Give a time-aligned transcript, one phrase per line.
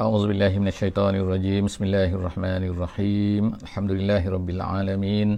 [0.00, 5.28] أعوذ بالله من الشيطان الرجيم بسم الله الرحمن الرحيم الحمد لله رب العالمين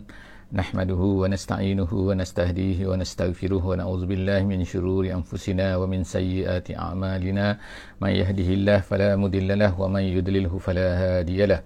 [0.52, 7.46] نحمده ونستعينه ونستهديه ونستغفره ونعوذ بالله من شرور أنفسنا ومن سيئات أعمالنا
[8.00, 11.60] من يهده الله فلا مضل له ومن يضلله فلا هادي له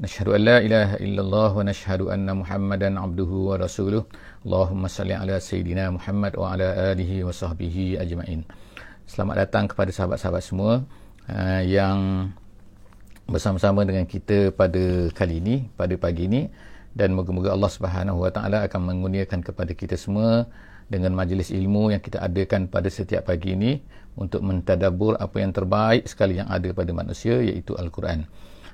[0.00, 4.02] نشهد أن لا إله إلا الله ونشهد أن محمدا عبده ورسوله
[4.46, 8.42] اللهم صل على سيدنا محمد وعلى آله وصحبه أجمعين
[9.08, 10.84] Selamat datang kepada sahabat-sahabat semua
[11.29, 12.29] uh, yang
[13.27, 16.51] bersama-sama dengan kita pada kali ini pada pagi ini
[16.93, 20.45] dan moga-moga Allah Subhanahu Wa Taala akan mengurniakan kepada kita semua
[20.91, 23.79] dengan majlis ilmu yang kita adakan pada setiap pagi ini
[24.19, 28.29] untuk mentadabur apa yang terbaik sekali yang ada pada manusia iaitu Al-Quran.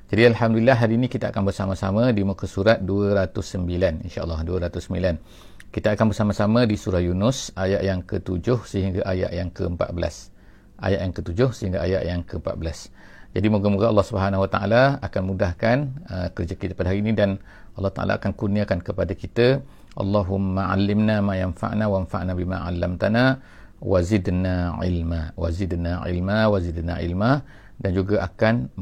[0.09, 5.70] Jadi Alhamdulillah hari ini kita akan bersama-sama di muka surat 209 insyaAllah 209.
[5.70, 10.38] Kita akan bersama-sama di surah Yunus ayat yang ke-7 sehingga ayat yang ke-14
[10.80, 12.92] ayat yang ke-7 sehingga ayat yang ke-14.
[13.30, 15.77] Jadi moga-moga Allah Subhanahu Wa Taala akan mudahkan
[16.10, 17.38] uh, kerja kita pada hari ini dan
[17.77, 19.62] Allah Taala akan kurniakan kepada kita
[19.94, 23.38] Allahumma 'allimna ma yanfa'na wanfa'na bima 'allamtana
[23.80, 27.46] wazidna ilma wazidna ilma wazidna ilma
[27.80, 28.76] dan juga akan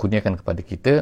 [0.00, 0.94] kurniakan kepada kita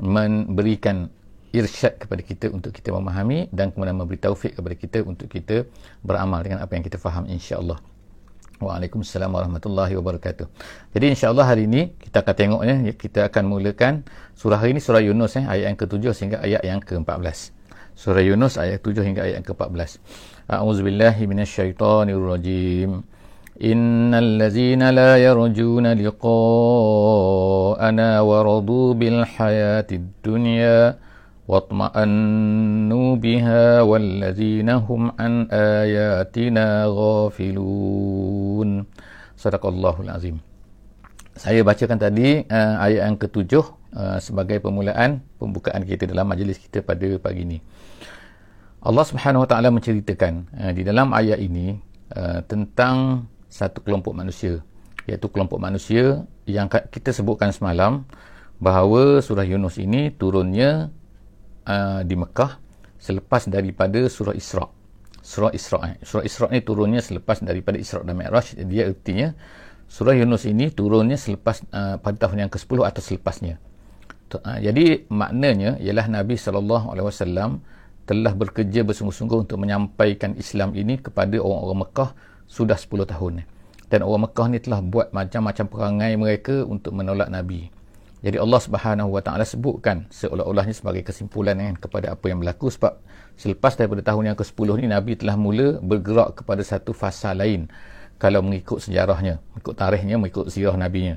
[0.00, 1.12] memberikan
[1.50, 5.66] irsyad kepada kita untuk kita memahami dan kemudian memberi taufik kepada kita untuk kita
[6.00, 7.89] beramal dengan apa yang kita faham insya-Allah.
[8.60, 10.44] Waalaikumsalam warahmatullahi wabarakatuh.
[10.92, 14.04] Jadi insya-Allah hari ini kita akan tengok ya kita akan mulakan
[14.36, 17.56] surah ini surah Yunus eh ayat yang ke-7 sehingga ayat yang ke-14.
[17.96, 19.96] Surah Yunus ayat 7 hingga ayat yang ke-14.
[20.52, 23.00] A'udzubillahi minasyaitonirrajim.
[23.60, 26.60] Innal ladzina la yarjuna liqa'ana
[28.20, 31.00] wa radu bil hayatid dunya
[31.49, 38.69] واطمأنوا بها والذين هم عن آياتنا غافلون
[39.37, 40.37] صدق الله العظيم
[41.35, 46.79] saya bacakan tadi uh, ayat yang ketujuh uh, sebagai permulaan pembukaan kita dalam majlis kita
[46.79, 47.59] pada pagi ini.
[48.79, 51.75] Allah Subhanahu Wa Taala menceritakan uh, di dalam ayat ini
[52.15, 54.63] uh, tentang satu kelompok manusia
[55.11, 58.07] iaitu kelompok manusia yang kita sebutkan semalam
[58.63, 60.87] bahawa surah Yunus ini turunnya
[61.66, 62.60] uh, di Mekah
[63.00, 64.68] selepas daripada surah Isra.
[65.20, 65.96] Surah Isra eh.
[66.04, 68.56] Surah Isra ni turunnya selepas daripada Isra dan Mi'raj.
[68.56, 69.32] Dia artinya
[69.88, 73.56] surah Yunus ini turunnya selepas uh, pada tahun yang ke-10 atau selepasnya.
[74.30, 77.66] Uh, jadi maknanya ialah Nabi sallallahu alaihi wasallam
[78.06, 82.10] telah bekerja bersungguh-sungguh untuk menyampaikan Islam ini kepada orang-orang Mekah
[82.50, 83.46] sudah 10 tahun.
[83.90, 87.79] Dan orang Mekah ni telah buat macam-macam perangai mereka untuk menolak Nabi.
[88.20, 93.00] Jadi Allah Subhanahu Wa Taala sebutkan seolah-olahnya sebagai kesimpulan kan, kepada apa yang berlaku sebab
[93.40, 97.72] selepas daripada tahun yang ke-10 ni Nabi telah mula bergerak kepada satu fasa lain
[98.20, 101.16] kalau mengikut sejarahnya, mengikut tarikhnya, mengikut sirah Nabi-nya.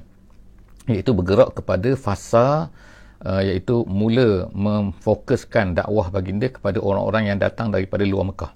[0.87, 2.71] Iaitu bergerak kepada fasa
[3.19, 8.51] uh, iaitu mula memfokuskan dakwah baginda kepada orang-orang yang datang daripada luar Mekah.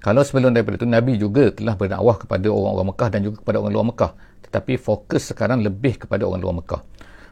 [0.00, 3.72] Kalau sebelum daripada itu Nabi juga telah berdakwah kepada orang-orang Mekah dan juga kepada orang
[3.76, 4.12] luar Mekah.
[4.48, 6.80] Tetapi fokus sekarang lebih kepada orang luar Mekah.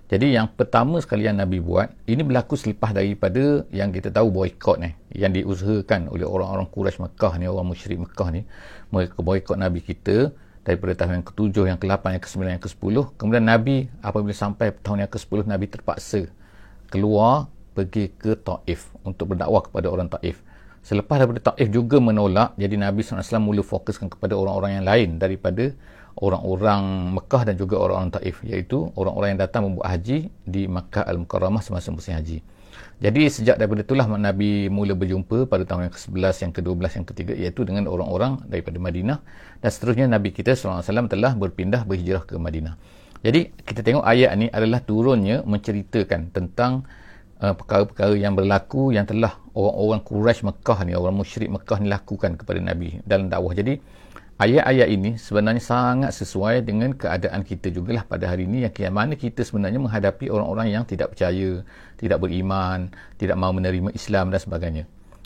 [0.09, 4.81] Jadi yang pertama sekali yang Nabi buat, ini berlaku selepas daripada yang kita tahu boykot
[4.81, 8.49] ni, yang diusahakan oleh orang-orang Quraisy Mekah ni, orang musyrik Mekah ni,
[8.89, 10.33] mereka boykot Nabi kita
[10.65, 12.95] daripada tahun yang ke-7, yang ke-8, yang ke-9, yang ke-10.
[13.21, 16.21] Kemudian Nabi apabila sampai tahun yang ke-10, Nabi terpaksa
[16.89, 20.41] keluar pergi ke Taif untuk berdakwah kepada orang Taif.
[20.81, 25.77] Selepas daripada Taif juga menolak, jadi Nabi SAW mula fokuskan kepada orang-orang yang lain daripada
[26.19, 31.63] orang-orang Mekah dan juga orang-orang Taif iaitu orang-orang yang datang membuat haji di Makkah Al-Mukarramah
[31.63, 32.43] semasa musim haji.
[32.99, 37.23] Jadi sejak daripada itulah Nabi mula berjumpa pada tahun yang ke-11, yang ke-12, yang ke-3
[37.39, 39.19] iaitu dengan orang-orang daripada Madinah
[39.63, 42.75] dan seterusnya Nabi kita SAW telah berpindah berhijrah ke Madinah.
[43.23, 46.87] Jadi kita tengok ayat ni adalah turunnya menceritakan tentang
[47.43, 52.35] uh, perkara-perkara yang berlaku yang telah orang-orang Quraisy Mekah ni, orang musyrik Mekah ni lakukan
[52.35, 53.55] kepada Nabi dalam dakwah.
[53.55, 53.79] Jadi
[54.39, 59.43] ayat-ayat ini sebenarnya sangat sesuai dengan keadaan kita jugalah pada hari ini yang mana kita
[59.43, 61.67] sebenarnya menghadapi orang-orang yang tidak percaya,
[61.99, 64.85] tidak beriman, tidak mahu menerima Islam dan sebagainya.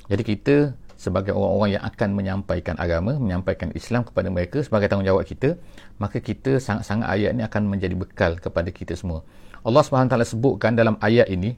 [0.09, 0.57] Jadi kita
[0.97, 5.61] sebagai orang-orang yang akan menyampaikan agama, menyampaikan Islam kepada mereka sebagai tanggungjawab kita,
[6.01, 9.21] maka kita sangat-sangat ayat ini akan menjadi bekal kepada kita semua.
[9.63, 11.55] Allah SWT sebutkan dalam ayat ini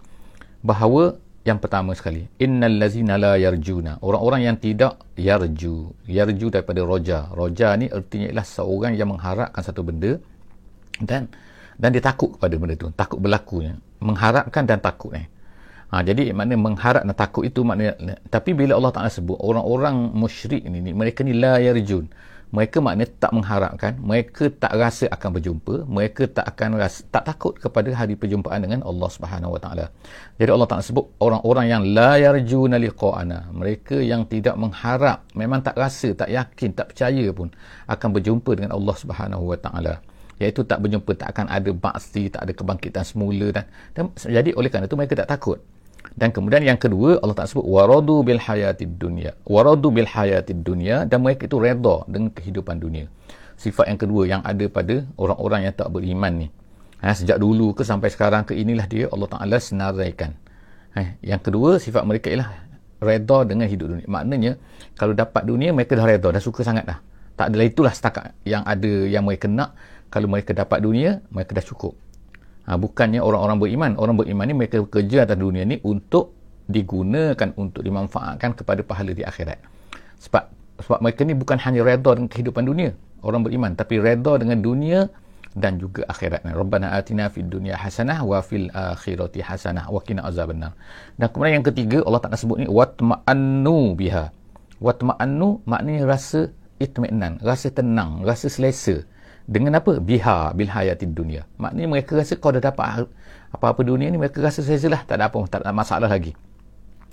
[0.65, 4.01] bahawa yang pertama sekali innal ladzina la yarjuna.
[4.01, 7.29] Orang-orang yang tidak yarju yarju daripada roja.
[7.37, 10.17] Roja ni artinya ialah seorang yang mengharapkan satu benda
[11.05, 11.29] dan
[11.77, 12.89] dan dia takut kepada benda tu.
[12.97, 13.77] Takut berlakunya.
[14.01, 15.29] Mengharapkan dan takut eh.
[15.93, 17.95] Ha, jadi makna mengharap dan takut itu makna
[18.27, 22.11] tapi bila Allah Taala sebut orang-orang musyrik ni mereka ni la yarjun
[22.55, 27.59] mereka maknanya tak mengharapkan mereka tak rasa akan berjumpa mereka tak akan rasa tak takut
[27.59, 29.87] kepada hari perjumpaan dengan Allah Subhanahu Wa Taala.
[30.39, 35.75] Jadi Allah Taala sebut orang-orang yang la yarjuna liqa'ana mereka yang tidak mengharap memang tak
[35.75, 37.51] rasa tak yakin tak percaya pun
[37.91, 39.95] akan berjumpa dengan Allah Subhanahu Wa Taala.
[40.39, 43.65] Iaitu tak berjumpa tak akan ada ba'si tak ada kebangkitan semula dan,
[43.95, 45.59] dan jadi oleh kerana itu mereka tak takut
[46.15, 49.35] dan kemudian yang kedua Allah tak sebut waradu bil hayatid dunya.
[49.43, 53.11] Waradu bil hayatid dunya dan mereka itu redha dengan kehidupan dunia.
[53.59, 56.49] Sifat yang kedua yang ada pada orang-orang yang tak beriman ni.
[57.03, 60.39] Ha, sejak dulu ke sampai sekarang ke inilah dia Allah Taala senaraikan.
[60.95, 62.63] Ha, yang kedua sifat mereka ialah
[63.03, 64.07] redha dengan hidup dunia.
[64.07, 64.53] Maknanya
[64.95, 66.99] kalau dapat dunia mereka dah redha, dah suka sangat dah.
[67.35, 69.75] Tak adalah itulah setakat yang ada yang mereka nak.
[70.15, 71.99] Kalau mereka dapat dunia, mereka dah cukup.
[72.65, 73.93] Ha, bukannya orang-orang beriman.
[74.01, 76.33] Orang beriman ni mereka bekerja atas dunia ni untuk
[76.65, 79.61] digunakan untuk dimanfaatkan kepada pahala di akhirat.
[80.17, 80.45] Sebab
[80.81, 85.07] sebab mereka ni bukan hanya redha dengan kehidupan dunia, orang beriman, tapi redha dengan dunia
[85.55, 86.43] dan juga akhirat.
[86.51, 90.75] Rabbana atina fid dunya hasanah wa fil akhirati hasanah wa qina azabannar.
[91.15, 94.35] Dan kemudian yang ketiga Allah tak nak sebut ni watma'annu biha.
[94.83, 96.51] Watma'annu maknanya rasa
[96.83, 99.07] itminan, rasa tenang, rasa selesa
[99.45, 100.01] dengan apa?
[100.01, 101.45] Biha bil hayatid dunia.
[101.61, 103.05] Maknanya mereka rasa kau dah dapat
[103.55, 106.33] apa-apa dunia ni mereka rasa sesalah tak ada apa tak ada masalah lagi.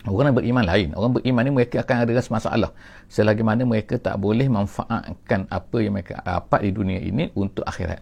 [0.08, 0.90] Orang yang beriman lain.
[0.98, 2.72] Orang beriman ni mereka akan ada rasa masalah.
[3.06, 8.02] Selagi mana mereka tak boleh manfaatkan apa yang mereka dapat di dunia ini untuk akhirat.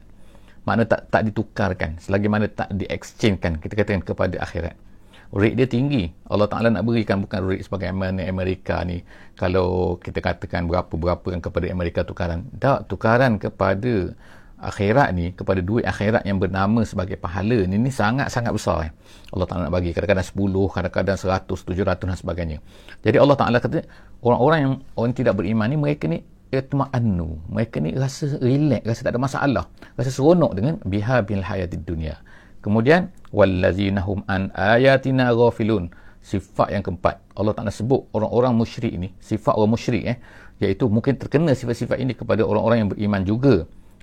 [0.64, 2.00] Makna tak tak ditukarkan.
[2.00, 4.89] Selagi mana tak di exchangekan kita katakan kepada akhirat
[5.30, 6.10] rate dia tinggi.
[6.26, 9.06] Allah Ta'ala nak berikan bukan rate sebagai mana Amerika ni.
[9.38, 12.50] Kalau kita katakan berapa-berapa yang kepada Amerika tukaran.
[12.58, 14.14] Tak, tukaran kepada
[14.60, 18.90] akhirat ni, kepada duit akhirat yang bernama sebagai pahala ni, ni sangat-sangat besar.
[18.90, 18.92] Eh.
[19.32, 19.96] Allah Ta'ala nak bagi.
[19.96, 22.58] Kadang-kadang 10, kadang-kadang 100, 700 dan sebagainya.
[23.06, 23.86] Jadi Allah Ta'ala kata,
[24.26, 27.54] orang-orang yang orang tidak beriman ni, mereka ni itma'annu.
[27.54, 29.66] Mereka ni rasa relax, rasa tak ada masalah.
[29.96, 32.18] Rasa seronok dengan biha bil hayatid dunia.
[32.60, 35.90] Kemudian wallazinahum an ayatina ghafilun.
[36.20, 37.24] Sifat yang keempat.
[37.34, 40.18] Allah Taala sebut orang-orang musyrik ini, sifat orang musyrik eh,
[40.60, 43.56] iaitu mungkin terkena sifat-sifat ini kepada orang-orang yang beriman juga.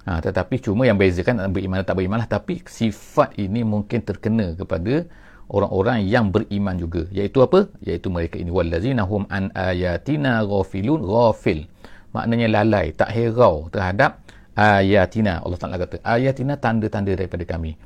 [0.08, 2.30] Ha, tetapi cuma yang bezakan beriman atau tak beriman lah.
[2.30, 5.04] Tapi sifat ini mungkin terkena kepada
[5.52, 7.04] orang-orang yang beriman juga.
[7.12, 7.68] Iaitu apa?
[7.84, 8.48] Iaitu mereka ini.
[8.48, 11.68] Wallazinahum an ayatina ghafilun ghafil.
[12.16, 14.24] Maknanya lalai, tak herau terhadap
[14.56, 15.44] ayatina.
[15.44, 17.76] Allah Ta'ala kata, ayatina tanda-tanda daripada kami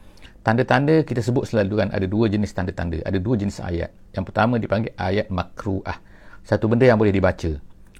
[0.41, 3.01] tanda-tanda kita sebut selalu kan ada dua jenis tanda-tanda.
[3.05, 3.91] Ada dua jenis ayat.
[4.17, 6.01] Yang pertama dipanggil ayat makruah.
[6.45, 7.51] Satu benda yang boleh dibaca.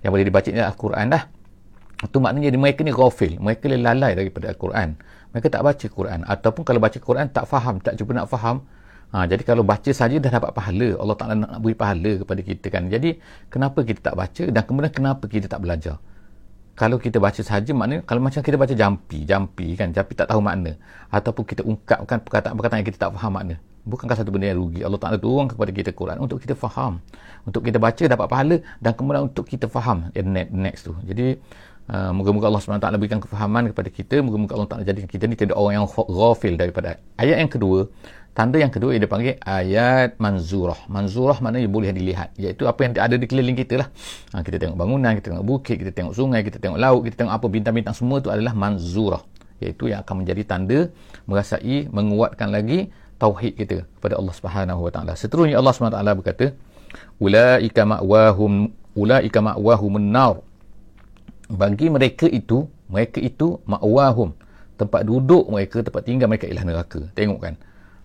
[0.01, 1.23] Yang boleh dibaca ni Al-Quran dah.
[2.01, 3.37] Itu maknanya mereka ni ghafil.
[3.37, 4.97] Mereka lalai daripada Al-Quran.
[5.37, 6.21] Mereka tak baca Quran.
[6.27, 8.65] Ataupun kalau baca Quran tak faham tak cuba nak faham.
[9.11, 10.97] Ha, jadi kalau baca saja dah dapat pahala.
[10.97, 12.89] Allah Ta'ala nak beri pahala kepada kita kan.
[12.89, 13.21] Jadi
[13.53, 15.99] kenapa kita tak baca dan kemudian kenapa kita tak belajar
[16.81, 20.41] kalau kita baca saja maknanya kalau macam kita baca jampi jampi kan jampi tak tahu
[20.41, 20.81] makna.
[21.13, 23.61] Ataupun kita ungkapkan perkataan-perkataan yang kita tak faham makna.
[23.85, 24.81] Bukankah satu benda yang rugi?
[24.81, 27.05] Allah Ta'ala turun kepada kita Quran untuk kita faham.
[27.45, 30.09] Untuk kita baca dapat pahala dan kemudian untuk kita faham.
[30.17, 30.97] Yang next tu.
[31.05, 31.37] Jadi
[31.93, 34.17] uh, moga-moga Allah SWT berikan kefahaman kepada kita.
[34.25, 37.93] Moga-moga Allah Ta'ala jadikan kita ni tidak orang yang ghafil daripada ayat yang kedua
[38.31, 40.87] Tanda yang kedua ia dipanggil ayat manzurah.
[40.87, 42.31] Manzurah maknanya boleh dilihat.
[42.39, 43.89] Iaitu apa yang ada di keliling kita lah.
[44.31, 47.35] Ha, kita tengok bangunan, kita tengok bukit, kita tengok sungai, kita tengok laut, kita tengok
[47.35, 49.23] apa bintang-bintang semua itu adalah manzurah.
[49.59, 50.79] Iaitu yang akan menjadi tanda
[51.27, 55.13] merasai menguatkan lagi tauhid kita kepada Allah Subhanahu Wa Taala.
[55.19, 56.47] Seterusnya Allah Subhanahu Wa Taala berkata,
[57.19, 58.53] "Ulaika ma'wahum
[58.95, 60.41] ulaika ma'wahumun nar."
[61.51, 64.33] Bagi mereka itu, mereka itu ma'wahum.
[64.79, 67.05] Tempat duduk mereka, tempat tinggal mereka ialah neraka.
[67.13, 67.55] Tengok kan?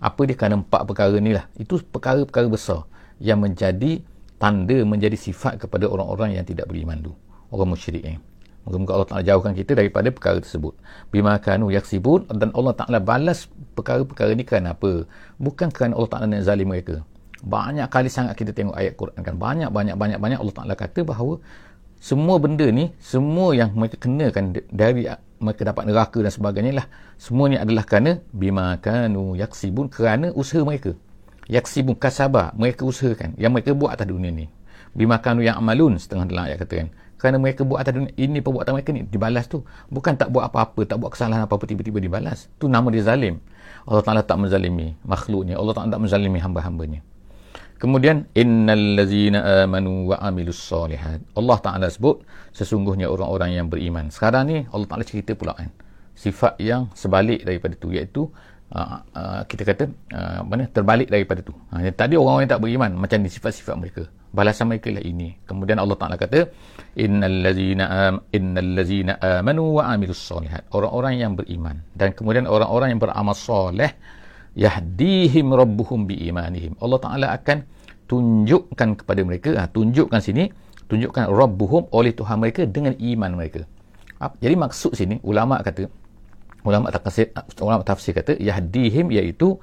[0.06, 1.50] Apa dia kerana empat perkara ni lah.
[1.58, 2.86] Itu perkara-perkara besar
[3.18, 4.06] yang menjadi
[4.38, 7.12] tanda menjadi sifat kepada orang-orang yang tidak beriman tu
[7.56, 8.18] orang musyrik eh.
[8.66, 10.74] moga-moga Allah Ta'ala jauhkan kita daripada perkara tersebut.
[11.14, 13.46] Bima kanu yaksibun dan Allah Ta'ala balas
[13.78, 15.06] perkara-perkara ni kerana apa?
[15.38, 17.06] Bukan kerana Allah Ta'ala nak zalim mereka.
[17.46, 19.38] Banyak kali sangat kita tengok ayat Quran kan.
[19.38, 21.38] Banyak banyak banyak banyak Allah Ta'ala kata bahawa
[22.02, 25.06] semua benda ni semua yang mereka kenakan dari
[25.40, 26.88] mereka dapat neraka dan sebagainya lah.
[27.20, 30.96] Semuanya adalah kerana bima kanu yaksibun kerana usaha mereka.
[31.46, 34.50] Yaksibun kasabah mereka usahakan yang mereka buat atas dunia ni.
[34.96, 38.44] Bima kanu yang amalun setengah dalam ayat kata kan kerana mereka buat atas dunia ini
[38.44, 39.64] perbuatan mereka ni dibalas tu.
[39.88, 42.52] Bukan tak buat apa-apa tak buat kesalahan apa-apa tiba-tiba dibalas.
[42.60, 43.40] Tu nama dia zalim.
[43.86, 47.06] Allah Ta'ala tak menzalimi makhluknya Allah Ta'ala tak menzalimi hamba-hambanya
[47.76, 51.20] Kemudian innal ladzina amanu wa amilus solihat.
[51.36, 52.24] Allah Taala sebut
[52.56, 54.08] sesungguhnya orang-orang yang beriman.
[54.08, 55.70] Sekarang ni Allah Taala cerita pula kan
[56.16, 58.22] sifat yang sebalik daripada itu iaitu
[58.72, 59.84] uh, uh, kita kata
[60.16, 61.52] uh, mana terbalik daripada tu.
[61.76, 64.04] Ha, tadi orang-orang yang tak beriman macam ni sifat-sifat mereka.
[64.32, 65.36] Balasan mereka lah ini.
[65.44, 66.48] Kemudian Allah Taala kata
[66.96, 70.72] innallazina am innallazina amanu wa amilus solihat.
[70.72, 73.92] Orang-orang yang beriman dan kemudian orang-orang yang beramal soleh
[74.56, 76.80] yahdihim rabbuhum biimanihim.
[76.80, 77.68] Allah Taala akan
[78.08, 80.50] tunjukkan kepada mereka, ha, tunjukkan sini,
[80.88, 83.68] tunjukkan rabbuhum oleh Tuhan mereka dengan iman mereka.
[84.40, 85.86] Jadi maksud sini ulama kata
[86.66, 87.30] ulama tafsir
[87.62, 89.60] ulama tafsir kata yahdihim iaitu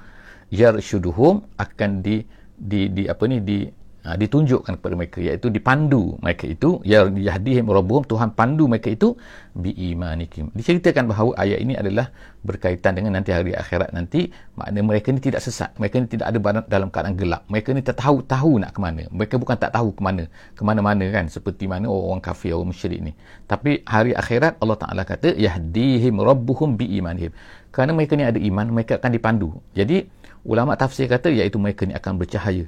[0.53, 2.23] yarshuduhum akan di
[2.55, 3.67] di di apa ni di
[4.03, 9.15] ha, ditunjukkan kepada mereka iaitu dipandu mereka itu ya yahdihim rabbuhum Tuhan pandu mereka itu
[9.55, 12.11] bi imanikum diceritakan bahawa ayat ini adalah
[12.43, 14.27] berkaitan dengan nanti hari akhirat nanti
[14.59, 17.41] makna mereka ini tidak sesat mereka ini tidak ada dalam keadaan gelap.
[17.49, 19.03] Mereka ini tahu tahu nak ke mana.
[19.09, 22.99] Mereka bukan tak tahu ke mana ke mana-mana kan seperti mana orang kafir orang musyrik
[23.01, 23.11] ni.
[23.47, 27.33] Tapi hari akhirat Allah Taala kata yahdihim rabbuhum bi imanihim
[27.73, 29.49] kerana mereka ni ada iman mereka akan dipandu.
[29.73, 30.05] Jadi
[30.45, 32.67] ulama tafsir kata iaitu mereka ni akan bercahaya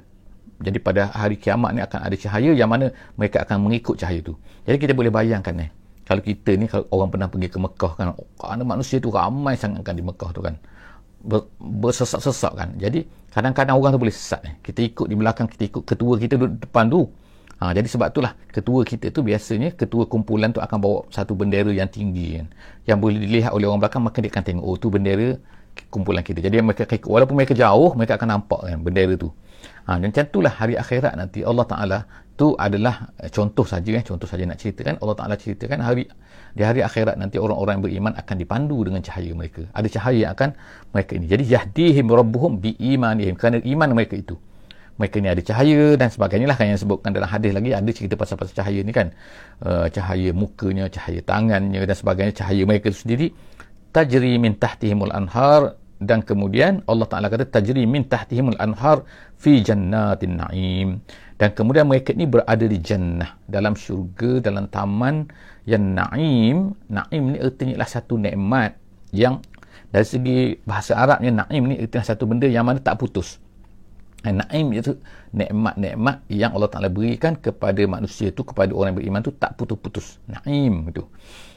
[0.56, 2.88] jadi pada hari kiamat ni akan ada cahaya yang mana
[3.20, 4.32] mereka akan mengikut cahaya tu.
[4.64, 5.70] Jadi kita boleh bayangkan eh.
[6.06, 9.84] Kalau kita ni kalau orang pernah pergi ke Mekah kan, kerana manusia tu ramai sangat
[9.84, 10.54] kan di Mekah tu kan.
[11.60, 12.68] Bersesak-sesak kan.
[12.80, 14.54] Jadi kadang-kadang orang tu boleh sesat eh.
[14.64, 17.04] Kita ikut di belakang, kita ikut ketua kita duduk depan tu.
[17.56, 21.72] Ha, jadi sebab itulah ketua kita tu biasanya ketua kumpulan tu akan bawa satu bendera
[21.72, 22.46] yang tinggi kan.
[22.84, 25.40] Yang boleh dilihat oleh orang belakang maka dia akan tengok oh tu bendera
[25.88, 26.44] kumpulan kita.
[26.44, 29.32] Jadi mereka walaupun mereka jauh mereka akan nampak kan bendera tu.
[29.86, 31.98] Ha, macam itulah hari akhirat nanti Allah Ta'ala
[32.36, 34.98] tu adalah eh, contoh saja eh, contoh saja nak ceritakan.
[34.98, 36.04] Allah Ta'ala ceritakan hari
[36.56, 39.62] di hari akhirat nanti orang-orang yang beriman akan dipandu dengan cahaya mereka.
[39.72, 40.50] Ada cahaya yang akan
[40.90, 41.26] mereka ini.
[41.28, 44.36] Jadi yahdihim rabbuhum bi imanihim kerana iman mereka itu.
[44.96, 47.76] Mereka ni ada cahaya dan sebagainya lah kan yang sebutkan dalam hadis lagi.
[47.76, 49.12] Ada cerita pasal-pasal cahaya ni kan.
[49.60, 52.32] Uh, cahaya mukanya cahaya tangannya dan sebagainya.
[52.32, 53.26] Cahaya mereka itu sendiri.
[53.92, 59.04] Tajri min tahtihimul anhar dan kemudian Allah Taala kata tajri min tahtihimul anhar
[59.40, 60.88] fi jannatin naim
[61.40, 65.28] dan kemudian mereka ni berada di jannah dalam syurga dalam taman
[65.64, 68.76] yang naim naim ni artinya adalah satu nikmat
[69.16, 69.40] yang
[69.88, 70.38] dari segi
[70.68, 73.40] bahasa Arabnya naim ni artinya satu benda yang mana tak putus
[74.32, 74.98] Naim itu
[75.30, 80.18] nikmat-nikmat yang Allah Taala berikan kepada manusia tu kepada orang yang beriman tu tak putus-putus.
[80.26, 81.06] Naim itu.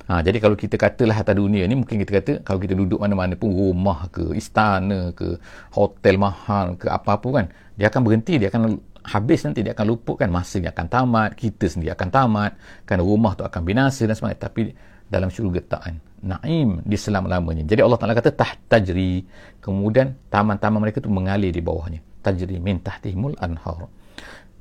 [0.10, 3.38] Ha, jadi kalau kita katalah atas dunia ni mungkin kita kata kalau kita duduk mana-mana
[3.38, 5.38] pun rumah ke istana ke
[5.78, 7.46] hotel mahal ke apa-apa kan
[7.78, 8.74] dia akan berhenti dia akan
[9.06, 12.52] habis nanti dia akan luput kan masa dia akan tamat kita sendiri akan tamat
[12.90, 14.42] kan rumah tu akan binasa dan sebagainya.
[14.50, 14.62] Tapi
[15.10, 17.64] dalam syurga tak kan naim di selama-lamanya.
[17.66, 19.26] Jadi Allah Taala kata tahtajri
[19.64, 22.02] kemudian taman-taman mereka tu mengalir di bawahnya.
[22.26, 23.88] Tajri min tahtihimul anhar.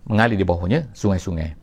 [0.08, 1.56] Mengalir di bawahnya sungai-sungai.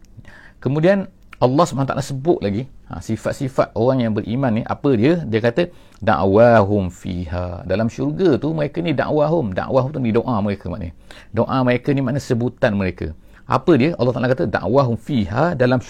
[0.62, 1.10] Kemudian
[1.42, 2.64] Allah SWT sebut lagi.
[2.88, 5.20] Ha, sifat-sifat orang yang beriman ni apa dia?
[5.28, 5.68] Dia kata
[6.00, 7.66] da'wahum fiha.
[7.68, 9.52] Dalam syurga tu mereka ni da'wahum.
[9.52, 10.96] Da'wahum tu ni doa mereka maknanya.
[11.36, 13.12] Doa mereka ni makna sebutan mereka.
[13.46, 13.92] Apa dia?
[14.00, 15.60] Allah Taala kata da'wahum fiha.
[15.60, 15.84] Dalam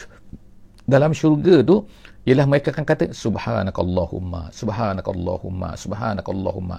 [0.86, 1.86] dalam syurga tu
[2.26, 6.78] ialah mereka akan kata subhanakallahumma subhanakallahumma subhanakallahumma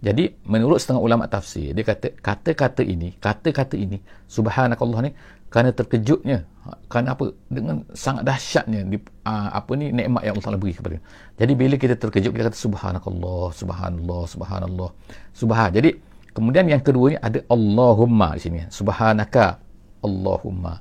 [0.00, 5.12] jadi menurut setengah ulama tafsir dia kata kata-kata ini kata-kata ini subhanakallah ni
[5.50, 6.46] kerana terkejutnya
[6.86, 11.02] kerana apa dengan sangat dahsyatnya di, uh, apa ni nikmat yang Allah beri kepada.
[11.34, 14.90] Jadi bila kita terkejut kita kata subhanallah subhanallah subhanallah
[15.34, 15.70] subhan.
[15.74, 15.98] Jadi
[16.30, 18.58] kemudian yang kedua ni ada Allahumma di sini.
[18.70, 19.58] Subhanaka
[20.06, 20.78] Allahumma.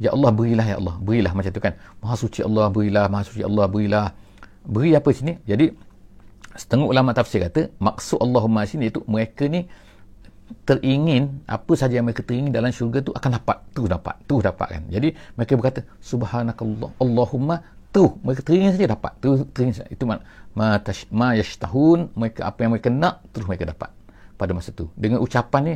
[0.00, 0.96] Ya Allah berilah ya Allah.
[0.96, 1.74] Berilah macam tu kan.
[2.00, 4.06] Maha suci Allah berilah maha suci Allah berilah.
[4.66, 5.36] Beri apa sini?
[5.44, 5.70] Jadi
[6.56, 9.68] setengah ulama tafsir kata maksud Allahumma sini itu mereka ni
[10.62, 14.68] teringin apa saja yang mereka teringin dalam syurga tu akan dapat tu dapat tu dapat
[14.78, 14.82] kan.
[14.90, 19.88] Jadi mereka berkata subhanakallah Allahumma tu mereka teringin saja dapat tu teringin saja.
[19.90, 20.18] itu ma,
[20.54, 20.78] ma,
[21.10, 23.90] ma yashtahun mereka apa yang mereka nak terus mereka dapat
[24.38, 24.86] pada masa tu.
[24.94, 25.74] Dengan ucapan ni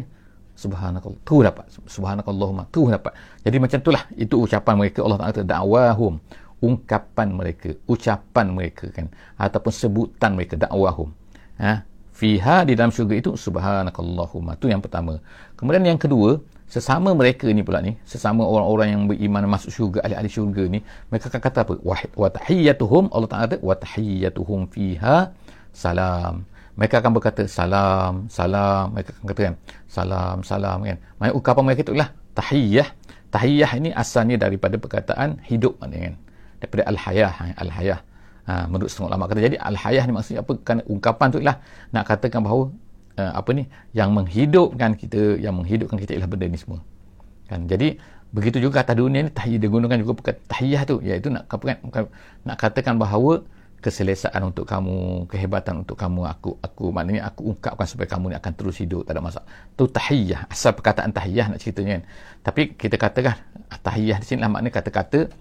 [0.54, 1.64] subhanakallah tu dapat.
[1.88, 3.12] Subhanakallahumma tu dapat.
[3.42, 5.00] Jadi macam itulah itu ucapan mereka.
[5.02, 6.14] Allah Taala dakwahum
[6.61, 9.09] ungkapan mereka ucapan mereka kan
[9.40, 11.09] ataupun sebutan mereka dakwahum.
[11.57, 11.85] Ha?
[12.12, 14.52] Fiha di dalam syurga itu subhanakallahumma.
[14.61, 15.17] Tu yang pertama.
[15.57, 16.37] Kemudian yang kedua
[16.69, 21.33] sesama mereka ni pula ni sesama orang-orang yang beriman masuk syurga ahli-ahli syurga ni mereka
[21.33, 21.75] akan kata apa?
[22.14, 25.33] Wa tahiyyatuhum Allah Taala kata wa tahiyyatuhum fiha
[25.73, 26.45] salam.
[26.76, 28.93] Mereka akan berkata salam salam.
[28.93, 29.55] Mereka akan katakan
[29.88, 30.99] salam salam kan.
[31.25, 32.88] Maksud ucapan mereka itu itulah tahiyyah.
[33.33, 36.21] Tahiyyah ini asalnya daripada perkataan hidup kan
[36.61, 37.33] daripada al-hayah.
[37.57, 38.00] Al-hayah.
[38.49, 39.40] Ha, menurut setengah ulama kata.
[39.40, 40.52] Jadi al-hayah ni maksudnya apa?
[40.62, 41.57] Kan ungkapan tu ialah
[41.95, 42.71] nak katakan bahawa
[43.17, 43.64] uh, apa ni?
[43.97, 46.81] Yang menghidupkan kita yang menghidupkan kita ialah benda ni semua.
[47.49, 47.99] Kan jadi
[48.31, 50.97] begitu juga kata dunia ni tahiyah digunakan juga perkataan tahiyah tu.
[51.02, 52.07] Iaitu nak katakan
[52.47, 53.43] nak katakan bahawa
[53.81, 58.52] keselesaan untuk kamu, kehebatan untuk kamu, aku aku maknanya aku ungkapkan supaya kamu ni akan
[58.52, 59.49] terus hidup, tak ada masalah.
[59.73, 62.02] Tu tahiyah, asal perkataan tahiyah nak ceritanya kan.
[62.45, 63.35] Tapi kita katakan
[63.81, 65.33] tahiyah di sini lah maknanya kata-kata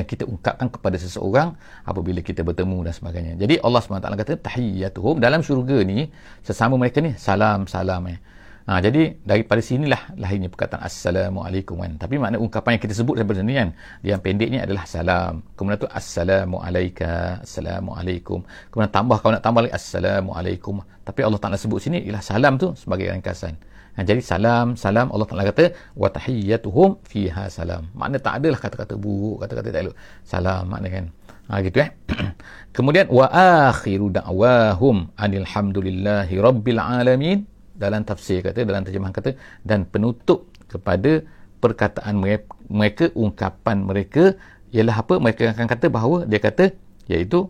[0.00, 1.52] yang kita ungkapkan kepada seseorang
[1.84, 3.32] apabila kita bertemu dan sebagainya.
[3.36, 6.08] Jadi Allah SWT kata tahiyyatuhum dalam syurga ni
[6.40, 8.18] sesama mereka ni salam salam eh.
[8.62, 11.98] Ha, jadi daripada sinilah lahirnya perkataan Assalamualaikum kan.
[11.98, 13.68] Tapi makna ungkapan yang kita sebut daripada sini kan.
[14.06, 15.42] Yang pendeknya adalah salam.
[15.58, 17.42] Kemudian tu Assalamualaikum.
[17.42, 18.38] Assalamualaikum.
[18.70, 20.78] Kemudian tambah kalau nak tambah lagi Assalamualaikum.
[21.02, 23.58] Tapi Allah Ta'ala sebut sini ialah salam tu sebagai ringkasan.
[23.92, 27.92] Ha, jadi salam, salam Allah Ta'ala kata wa tahiyyatuhum fiha salam.
[27.92, 29.96] Makna tak adalah kata-kata buruk, kata-kata tak elok.
[30.24, 31.04] Salam makna kan.
[31.52, 31.90] Ha, gitu eh.
[32.76, 33.28] Kemudian wa
[33.68, 37.44] akhiru da'wahum anilhamdulillahi rabbil alamin
[37.76, 41.20] dalam tafsir kata dalam terjemahan kata dan penutup kepada
[41.62, 44.24] perkataan mereka, mereka ungkapan mereka
[44.72, 46.72] ialah apa mereka akan kata bahawa dia kata
[47.12, 47.46] iaitu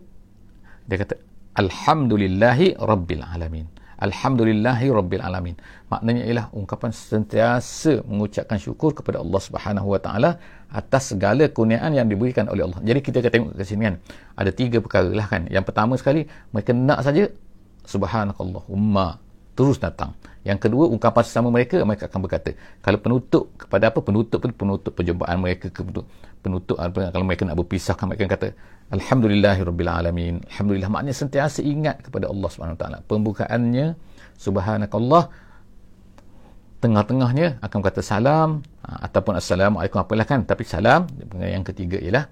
[0.89, 1.15] dia kata
[1.55, 3.65] alhamdulillahi rabbil alamin
[4.01, 5.55] alhamdulillahi rabbil alamin.
[5.89, 10.41] Maknanya ialah ungkapan sentiasa mengucapkan syukur kepada Allah Subhanahu wa taala
[10.73, 12.81] atas segala kurniaan yang diberikan oleh Allah.
[12.81, 13.95] Jadi kita akan tengok ke sini kan
[14.35, 15.45] ada tiga perkara lah kan.
[15.47, 17.29] Yang pertama sekali mereka nak saja
[17.87, 19.22] subhanakallahumma
[19.53, 20.13] terus datang.
[20.43, 22.51] Yang kedua, ungkapan sesama mereka, mereka akan berkata.
[22.83, 24.03] Kalau penutup kepada apa?
[24.03, 25.71] Penutup pun penutup perjumpaan mereka.
[25.71, 26.05] Penutup,
[26.43, 27.09] penutup apa?
[27.15, 28.47] Kalau mereka nak berpisah, mereka akan kata,
[28.91, 30.43] Alhamdulillahirrabbilalamin.
[30.51, 30.89] Alhamdulillah.
[30.91, 33.07] Maknanya sentiasa ingat kepada Allah SWT.
[33.07, 33.95] Pembukaannya,
[34.35, 35.31] Subhanakallah,
[36.83, 41.07] tengah-tengahnya akan kata salam ha, ataupun assalamualaikum apalah kan tapi salam
[41.39, 42.27] yang ketiga ialah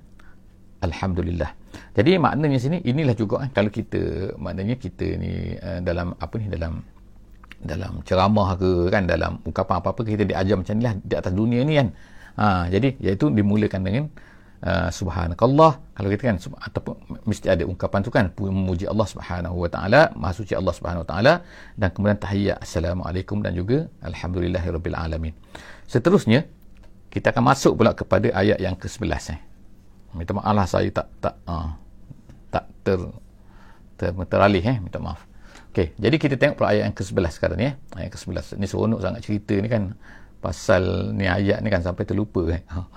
[0.83, 1.55] alhamdulillah
[1.95, 6.51] jadi maknanya sini inilah juga kan kalau kita maknanya kita ni uh, dalam apa ni
[6.51, 6.83] dalam
[7.61, 11.61] dalam ceramah ke kan dalam ungkapan apa-apa kita diajar macam ni lah di atas dunia
[11.61, 11.87] ni kan.
[12.41, 14.03] Ha, jadi iaitu dimulakan dengan
[14.65, 15.77] uh, subhanakallah.
[15.93, 16.95] Kalau kita kan ataupun
[17.29, 21.09] mesti ada ungkapan tu kan memuji Allah subhanahu wa ta'ala maha suci Allah subhanahu wa
[21.09, 21.33] ta'ala
[21.77, 25.33] dan kemudian tahiyat assalamualaikum dan juga alamin.
[25.85, 26.47] Seterusnya
[27.11, 29.39] kita akan masuk pula kepada ayat yang ke-11 eh.
[30.15, 31.75] minta maaf lah saya tak tak uh,
[32.47, 32.99] tak ter,
[33.99, 35.19] ter teralih eh minta maaf
[35.71, 37.75] Okey, jadi kita tengok pula ayat yang ke-11 sekarang ni eh.
[37.95, 38.59] Ayat ke-11.
[38.59, 39.95] Ni seronok sangat cerita ni kan.
[40.43, 42.59] Pasal ni ayat ni kan sampai terlupa eh.
[42.67, 42.91] Ha.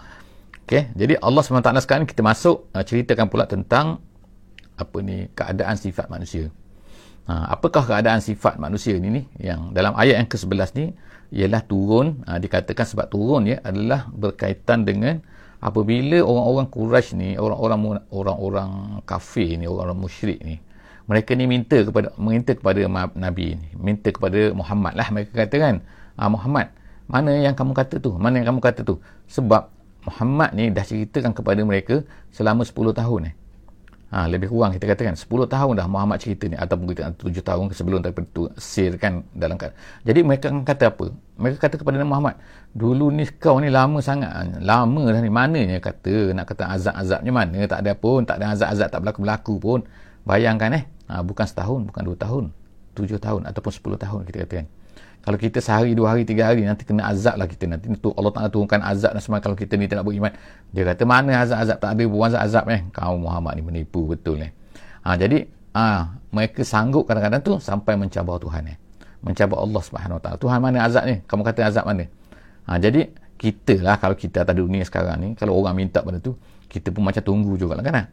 [0.67, 4.03] Okey, jadi Allah SWT sekarang kita masuk uh, ceritakan pula tentang
[4.75, 6.51] apa ni keadaan sifat manusia.
[7.31, 10.87] Ha, apakah keadaan sifat manusia ni ni yang dalam ayat yang ke-11 ni
[11.31, 15.25] ialah turun ha, dikatakan sebab turun ya adalah berkaitan dengan
[15.63, 18.71] apabila orang-orang Quraisy ni orang-orang orang-orang
[19.09, 20.61] kafir ni orang-orang musyrik ni
[21.05, 22.81] mereka ni minta kepada minta kepada
[23.17, 25.75] Nabi ni minta kepada Muhammad lah mereka kata kan
[26.17, 26.73] ah, Muhammad
[27.05, 28.97] mana yang kamu kata tu mana yang kamu kata tu
[29.29, 29.69] sebab
[30.05, 33.35] Muhammad ni dah ceritakan kepada mereka selama 10 tahun eh.
[34.15, 37.65] Ha, lebih kurang kita katakan 10 tahun dah Muhammad cerita ni ataupun kita 7 tahun
[37.75, 39.75] sebelum daripada tu sir kan dalam kan.
[40.07, 41.11] Jadi mereka akan kata apa?
[41.35, 42.39] Mereka kata kepada Muhammad,
[42.71, 44.63] dulu ni kau ni lama sangat.
[44.63, 48.87] Lama dah ni mananya kata nak kata azab-azabnya mana tak ada pun, tak ada azab-azab
[48.87, 49.81] tak berlaku-berlaku pun.
[50.25, 52.45] Bayangkan eh, ha, bukan setahun, bukan dua tahun,
[52.97, 54.67] tujuh tahun ataupun sepuluh tahun kita katakan.
[55.25, 58.29] Kalau kita sehari, dua hari, tiga hari nanti kena azab lah kita nanti tu Allah
[58.29, 60.29] Taala turunkan azab dan semua kalau kita ni tak nak beriman.
[60.69, 62.85] Dia kata mana azab-azab tak ada bukan azab eh.
[62.93, 64.53] Kau Muhammad ni menipu betul eh.
[65.01, 68.77] Ha, jadi ha, mereka sanggup kadang-kadang tu sampai mencabar Tuhan eh.
[69.25, 70.37] Mencabar Allah Subhanahu Taala.
[70.37, 71.25] Tuhan mana azab ni?
[71.25, 72.05] Kamu kata azab mana?
[72.69, 73.09] Ha, jadi
[73.41, 76.37] kita lah kalau kita atas dunia sekarang ni kalau orang minta pada tu
[76.69, 78.09] kita pun macam tunggu juga lah kan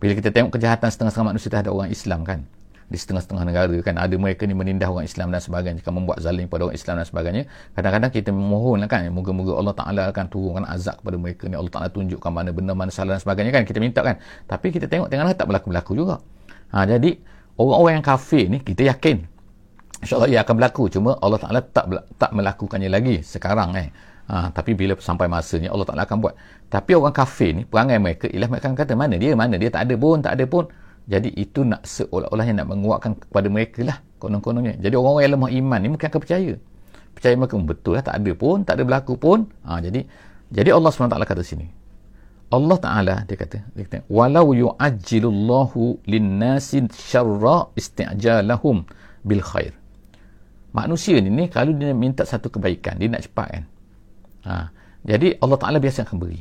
[0.00, 2.40] bila kita tengok kejahatan setengah-setengah manusia terhadap orang Islam kan
[2.90, 6.50] di setengah-setengah negara kan ada mereka ni menindah orang Islam dan sebagainya kan membuat zalim
[6.50, 7.42] pada orang Islam dan sebagainya.
[7.78, 11.86] Kadang-kadang kita memohon kan moga-moga Allah Ta'ala akan turunkan azab kepada mereka ni Allah Ta'ala
[11.86, 14.18] tunjukkan mana benar mana salah dan sebagainya kan kita minta kan.
[14.50, 16.18] Tapi kita tengok tengah tak berlaku-berlaku juga.
[16.74, 17.14] Ha, jadi
[17.62, 19.22] orang-orang yang kafir ni kita yakin
[20.02, 20.90] insyaAllah ia akan berlaku.
[20.90, 21.86] Cuma Allah Ta'ala tak,
[22.18, 23.94] tak melakukannya lagi sekarang eh
[24.30, 26.38] Ha, tapi bila sampai masanya Allah Ta'ala akan buat.
[26.70, 29.94] Tapi orang kafir ni, perangai mereka ialah mereka kata, mana dia, mana dia, tak ada
[29.98, 30.70] pun, tak ada pun.
[31.10, 34.78] Jadi itu nak seolah-olahnya nak menguatkan kepada mereka lah, konon-kononnya.
[34.78, 36.52] Jadi orang-orang yang lemah iman ni mungkin akan percaya.
[37.10, 39.38] Percaya mereka, hmm, betul lah, tak ada pun, tak ada berlaku pun.
[39.66, 40.06] Ha, jadi
[40.50, 41.66] jadi Allah SWT kata sini.
[42.50, 48.82] Allah Ta'ala, dia kata, dia kata Walau yu'ajjilullahu linnasi syarra isti'jalahum
[49.22, 49.74] bil khair.
[50.74, 53.64] Manusia ni, ni kalau dia minta satu kebaikan, dia nak cepat kan.
[54.46, 54.72] Ha.
[55.04, 56.40] Jadi Allah Ta'ala biasa akan beri.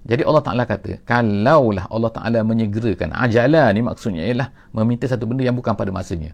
[0.00, 5.44] Jadi Allah Ta'ala kata, kalaulah Allah Ta'ala menyegerakan, ajala ni maksudnya ialah meminta satu benda
[5.44, 6.32] yang bukan pada masanya.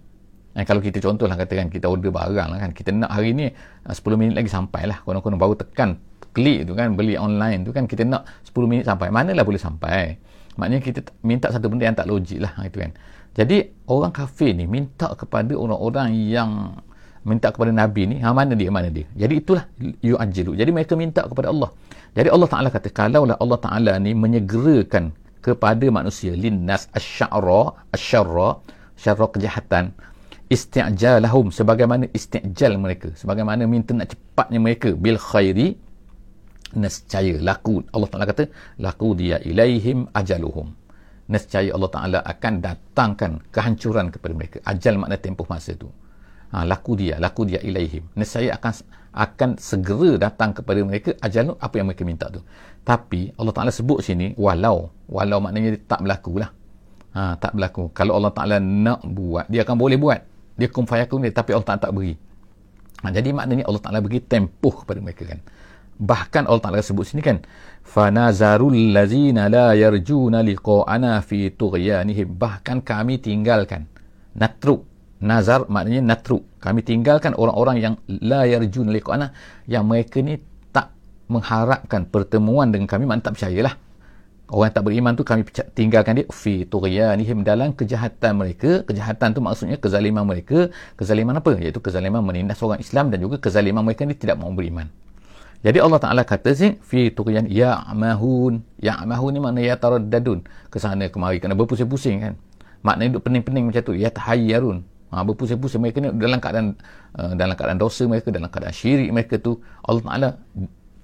[0.54, 3.50] Ha, kalau kita contohlah katakan kita order barang lah kan, kita nak hari ni
[3.84, 5.02] 10 ha, minit lagi sampai lah.
[5.02, 6.00] Konon-konon baru tekan
[6.32, 9.10] klik tu kan, beli online tu kan, kita nak 10 minit sampai.
[9.10, 10.16] Manalah boleh sampai.
[10.56, 12.90] maknanya kita minta satu benda yang tak logik lah itu kan
[13.36, 16.80] jadi orang kafir ni minta kepada orang-orang yang
[17.26, 19.06] minta kepada Nabi ni ha, mana dia mana dia?
[19.22, 19.64] Jadi itulah
[20.08, 21.70] yu'ajilu jadi mereka minta kepada Allah.
[22.16, 25.04] Jadi Allah Ta'ala kata kalaulah Allah Ta'ala ni menyegerakan
[25.46, 27.62] kepada manusia linnas asyara
[27.96, 28.48] asyara
[29.02, 29.84] syarra kejahatan
[30.56, 35.68] isti'jalahum sebagaimana isti'jal mereka sebagaimana minta nak cepatnya mereka bil khairi
[36.82, 38.44] nescaya laku Allah Taala kata
[38.86, 40.70] laku dia ilaihim ajaluhum.
[41.26, 44.56] Nescaya Allah Taala akan datangkan kehancuran kepada mereka.
[44.62, 45.90] Ajal makna tempoh masa tu
[46.52, 48.04] ha, laku dia laku dia ilaihim.
[48.18, 48.72] Nescaya akan
[49.16, 52.44] akan segera datang kepada mereka ajal apa yang mereka minta tu.
[52.84, 56.50] Tapi Allah Taala sebut sini walau walau maknanya dia tak berlaku lah
[57.16, 57.90] ha, tak berlaku.
[57.96, 60.20] Kalau Allah Taala nak buat dia akan boleh buat.
[60.56, 62.16] Dia kum fayakun dia tapi Allah Ta'ala tak beri.
[63.04, 65.40] Ha, jadi maknanya Allah Ta'ala beri tempoh kepada mereka kan.
[65.96, 67.44] Bahkan Allah Ta'ala sebut sini kan
[67.84, 72.40] fanazarul lazina la yarjuna liqa'ana fi tughyanihim.
[72.40, 73.84] Bahkan kami tinggalkan
[74.32, 74.84] natruk
[75.20, 79.30] nazar maknanya natruk kami tinggalkan orang-orang yang la yarjuna liqa'ana
[79.70, 80.42] yang mereka ni
[80.74, 80.90] tak
[81.30, 83.74] mengharapkan pertemuan dengan kami maknanya tak percayalah.
[84.46, 85.42] Orang tak beriman tu kami
[85.74, 86.26] tinggalkan dia.
[86.30, 88.86] Fi tughyanihim dalam kejahatan mereka.
[88.86, 90.70] Kejahatan tu maksudnya kezaliman mereka.
[90.94, 91.58] Kezaliman apa?
[91.58, 94.86] Iaitu kezaliman menindas orang Islam dan juga kezaliman mereka ni tidak mau beriman.
[95.66, 98.78] Jadi Allah Taala kata sih fi tughyan ya'mahun.
[98.78, 102.34] Ya'mahun ni makna ya taraddadun ke sana kemari kena berpusing-pusing kan.
[102.86, 103.98] Maknanya duk pening-pening macam tu.
[103.98, 106.76] Ya tahayyarun ha, berpusing-pusing mereka ni dalam keadaan
[107.16, 109.56] uh, dalam keadaan dosa mereka dalam keadaan syirik mereka tu
[109.88, 110.28] Allah Taala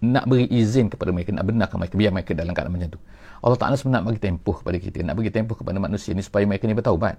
[0.03, 3.01] nak beri izin kepada mereka nak benarkan mereka biar mereka dalam keadaan macam tu.
[3.43, 6.43] Allah Ta'ala sebenarnya nak bagi tempoh kepada kita nak bagi tempoh kepada manusia ni supaya
[6.43, 7.15] mereka ni bertaubat.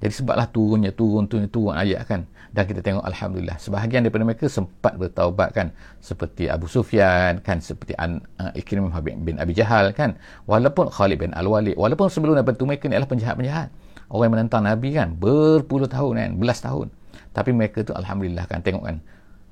[0.00, 2.24] Jadi sebablah turunnya turun turun turun ayat kan
[2.56, 7.92] dan kita tengok Alhamdulillah sebahagian daripada mereka sempat bertaubat kan seperti Abu Sufyan kan seperti
[8.00, 10.16] An, uh, Ikrimah bin Abi Jahal kan
[10.48, 13.68] walaupun Khalid bin Al-Walid walaupun sebelum Nabi itu mereka ni adalah penjahat-penjahat
[14.10, 16.90] orang yang menentang Nabi kan berpuluh tahun kan belas tahun.
[17.30, 18.98] Tapi mereka tu Alhamdulillah kan tengok kan.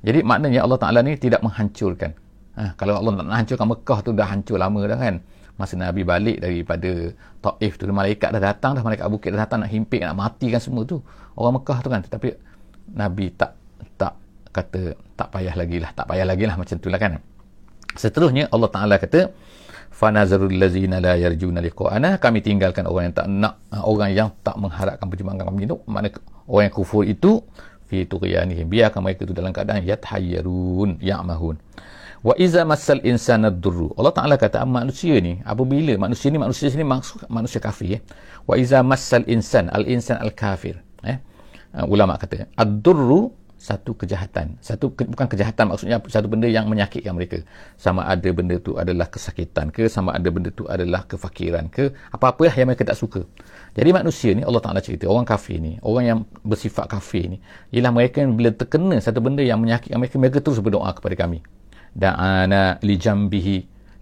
[0.03, 2.14] Jadi maknanya Allah Ta'ala ni tidak menghancurkan.
[2.59, 5.14] Ha, kalau Allah nak hancurkan Mekah tu dah hancur lama dah kan.
[5.59, 7.11] Masa Nabi balik daripada
[7.42, 10.87] Taif tu malaikat dah datang dah malaikat bukit dah datang nak himpit nak matikan semua
[10.87, 11.03] tu.
[11.35, 12.35] Orang Mekah tu kan tetapi
[12.94, 13.59] Nabi tak
[13.99, 14.14] tak
[14.55, 17.18] kata tak payah lagi lah tak payah lagi lah macam tu lah kan.
[17.94, 19.31] Seterusnya Allah Ta'ala kata
[19.98, 22.22] fanazarul lazina la yarjuna liqa'ana.
[22.22, 26.06] Kami tinggalkan orang yang tak nak orang yang tak mengharapkan perjumpaan kami itu mana
[26.46, 27.42] orang yang kufur itu
[27.90, 28.70] fi tughyanihim.
[28.70, 31.58] Biarkan mereka itu dalam keadaan yathayyarun ya'mahun.
[32.22, 33.94] Wa iza masal insana durru.
[33.98, 38.02] Allah Taala kata manusia ni apabila manusia ni manusia sini maksud manusia kafir eh?
[38.42, 41.18] wa iza masal insan al insan al kafir eh.
[41.68, 44.55] Uh, ulama kata ad-durru satu kejahatan.
[44.62, 47.42] Satu ke, bukan kejahatan maksudnya satu benda yang menyakitkan mereka.
[47.75, 52.55] Sama ada benda tu adalah kesakitan ke sama ada benda tu adalah kefakiran ke apa-apa
[52.55, 53.27] yang mereka tak suka.
[53.75, 57.42] Jadi manusia ni Allah Taala cerita orang kafir ni orang yang bersifat kafir ni
[57.75, 61.42] ialah mereka yang bila terkena satu benda yang menyakitkan mereka mereka terus berdoa kepada kami.
[61.99, 63.57] Da'ana li jambihi.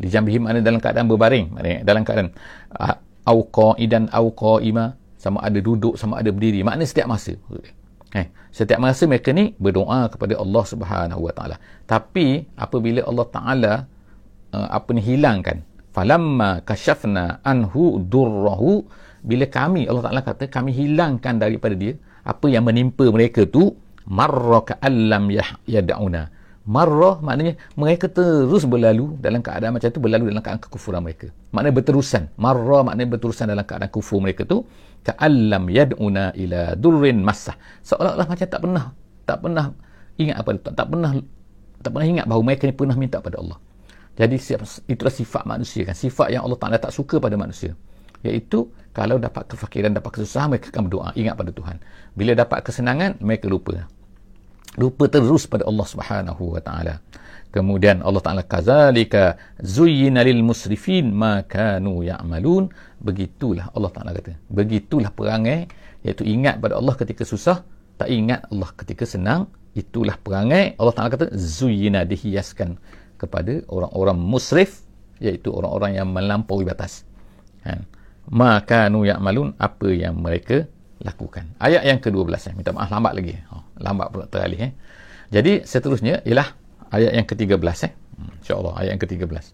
[0.05, 2.29] Li jambihi makna dalam keadaan berbaring maknanya dalam keadaan
[2.77, 5.01] uh, au qaidan au qaima.
[5.17, 6.61] Sama ada duduk sama ada berdiri.
[6.61, 7.35] Makna setiap masa
[8.17, 11.57] eh setiap masa mereka ni berdoa kepada Allah Subhanahu wa taala.
[11.85, 13.73] Tapi apabila Allah taala
[14.57, 15.61] uh, apa ni hilangkan
[15.93, 18.89] falamma kashafna anhu durrahu
[19.21, 23.77] bila kami Allah taala kata kami hilangkan daripada dia apa yang menimpa mereka tu
[24.09, 25.29] marra ka'allam
[25.69, 26.23] yad'una
[26.67, 31.31] marrah maknanya mereka terus berlalu dalam keadaan macam tu berlalu dalam keadaan kekufuran mereka.
[31.55, 32.23] Maknanya berterusan.
[32.37, 34.67] Marrah maknanya berterusan dalam keadaan kufur mereka tu.
[35.07, 37.55] Ka'allam yad'una ila durrin massah.
[37.87, 38.85] Seolah-olah macam tak pernah
[39.23, 39.67] tak pernah
[40.19, 41.11] ingat apa itu tak pernah
[41.83, 43.59] tak pernah ingat bahawa mereka ni pernah minta pada Allah.
[44.19, 44.37] Jadi
[44.91, 45.95] itulah sifat manusia kan.
[45.95, 47.79] Sifat yang Allah Ta'ala tak suka pada manusia.
[48.25, 51.77] Iaitu kalau dapat kefakiran dapat kesusahan mereka akan berdoa ingat pada Tuhan.
[52.17, 53.87] Bila dapat kesenangan mereka lupa
[54.77, 57.01] lupa terus pada Allah Subhanahu wa taala.
[57.57, 62.69] Kemudian Allah Taala kazalika zuyyina lil musrifin ma kanu ya'malun.
[63.01, 64.37] Begitulah Allah Taala kata.
[64.53, 65.65] Begitulah perangai
[66.05, 67.65] iaitu ingat pada Allah ketika susah,
[67.97, 69.49] tak ingat Allah ketika senang.
[69.73, 72.77] Itulah perangai Allah Taala kata zuyyina dihiaskan
[73.17, 74.85] kepada orang-orang musrif
[75.25, 77.09] iaitu orang-orang yang melampaui batas.
[77.65, 77.89] Kan?
[78.29, 80.69] Ma kanu ya'malun apa yang mereka
[81.03, 81.53] lakukan.
[81.61, 82.53] Ayat yang ke-12 eh.
[82.57, 83.37] minta maaf lambat lagi.
[83.53, 84.73] Oh lambat pula teralih eh.
[85.29, 86.55] Jadi seterusnya ialah
[86.95, 87.93] ayat yang ke-13 eh.
[88.17, 89.45] Hmm, Insya-Allah ayat yang ke-13.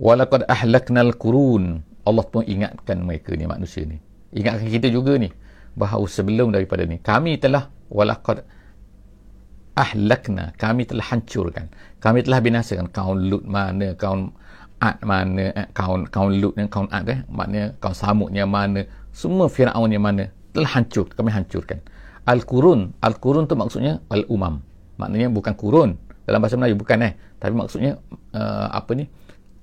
[0.00, 1.84] Walaqad ahlaknal qurun.
[2.02, 4.00] Allah pun ingatkan mereka ni manusia ni.
[4.34, 5.30] Ingatkan kita juga ni
[5.78, 8.42] bahawa sebelum daripada ni kami telah walaqad
[9.78, 11.70] ahlakna kami telah hancurkan
[12.02, 14.34] kami telah binasakan kaum Lut mana kaum
[14.80, 18.88] Ad mana, eh, kaum kaum Lut dan kaum Ad eh, maknanya kaum Samud yang mana,
[19.12, 21.78] semua Firaun yang mana telah hancur, kami hancurkan.
[22.28, 24.60] Al-Qurun, Al-Qurun tu maksudnya Al-Umam.
[25.00, 25.96] Maknanya bukan kurun
[26.28, 27.96] dalam bahasa Melayu bukan eh, tapi maksudnya
[28.36, 29.08] uh, apa ni?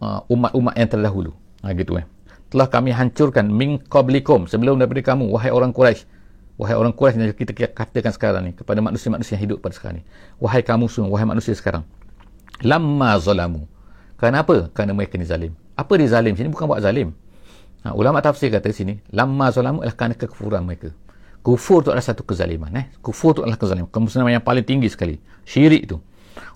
[0.01, 1.31] Uh, umat-umat yang terdahulu.
[1.61, 2.05] Ha gitu eh.
[2.49, 6.05] Telah kami hancurkan min qablikum sebelum daripada kamu wahai orang Quraisy.
[6.57, 10.03] Wahai orang Quraisy yang kita katakan sekarang ni kepada manusia-manusia yang hidup pada sekarang ni.
[10.41, 11.85] Wahai kamu semua, wahai manusia sekarang.
[12.65, 13.69] Lamma zalamu
[14.17, 14.73] Kenapa?
[14.73, 15.53] Kerana mereka ni zalim.
[15.77, 16.49] Apa dia zalim sini?
[16.49, 17.13] Bukan buat zalim.
[17.87, 20.91] Ha, ulama tafsir kata sini, lamma zalamu adalah kerana kekufuran mereka.
[21.39, 22.67] Kufur tu adalah satu kezaliman.
[22.75, 22.91] Eh?
[22.99, 23.87] Kufur tu adalah kezaliman.
[23.87, 25.15] Kemusliman yang paling tinggi sekali.
[25.47, 26.03] Syirik tu.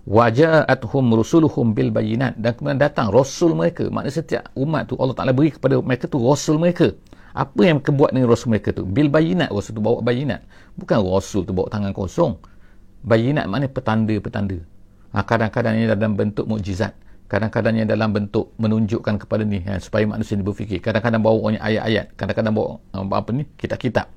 [0.04, 2.36] Waja'athum rusuluhum bil bayinat.
[2.36, 3.88] Dan kemudian datang rasul mereka.
[3.88, 6.92] Maknanya setiap umat tu Allah Ta'ala beri kepada mereka tu rasul mereka.
[7.32, 8.84] Apa yang mereka buat dengan rasul mereka tu?
[8.84, 9.48] Bil bayinat.
[9.48, 10.44] Rasul tu bawa bayinat.
[10.76, 12.36] Bukan rasul tu bawa tangan kosong.
[13.08, 14.60] Bayinat maknanya petanda-petanda.
[15.16, 16.92] Ha, kadang-kadang ini dalam bentuk mukjizat
[17.32, 20.84] kadang-kadangnya dalam bentuk menunjukkan kepada ni ya, supaya manusia ni berfikir.
[20.84, 24.12] Kadang-kadang bawa ayat-ayat kadang-kadang bawa uh, apa ni kitab-kitab.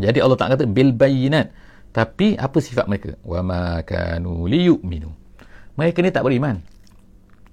[0.00, 1.52] Jadi Allah tak kata bil bayinat.
[1.92, 3.18] Tapi apa sifat mereka?
[3.20, 5.10] Wa ma kanu liyu'minu.
[5.76, 6.56] Mereka ni tak beriman.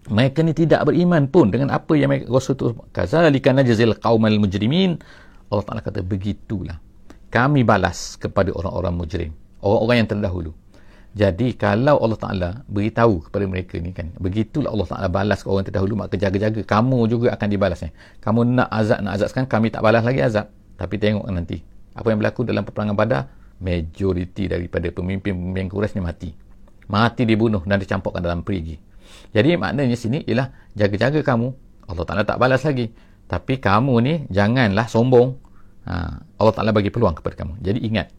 [0.07, 4.95] Mereka ni tidak beriman pun dengan apa yang mereka rasul tu kazalika najzil qaumal mujrimin.
[5.51, 6.79] Allah Taala kata begitulah.
[7.27, 10.51] Kami balas kepada orang-orang mujrim orang-orang yang terdahulu
[11.17, 15.65] jadi kalau Allah Ta'ala beritahu kepada mereka ni kan, begitulah Allah Ta'ala balas ke orang
[15.65, 17.89] terdahulu, maka jaga-jaga, kamu juga akan dibalasnya.
[18.21, 20.53] Kamu nak azab, nak azab sekarang, kami tak balas lagi azab.
[20.77, 21.57] Tapi tengok nanti.
[21.97, 26.29] Apa yang berlaku dalam peperangan badar, majoriti daripada pemimpin-pemimpin Quraisy ni mati.
[26.85, 28.77] Mati dibunuh dan dicampurkan dalam perigi.
[29.33, 31.49] Jadi maknanya sini ialah jaga-jaga kamu,
[31.89, 32.93] Allah Ta'ala tak balas lagi.
[33.25, 35.33] Tapi kamu ni janganlah sombong.
[35.89, 37.57] Ha, Allah Ta'ala bagi peluang kepada kamu.
[37.57, 38.13] Jadi ingat,